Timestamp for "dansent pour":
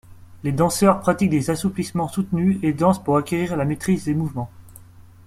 2.73-3.17